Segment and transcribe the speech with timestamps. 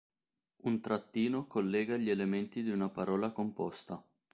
[0.63, 4.03] Un trattino collega gli elementi di una parola composta.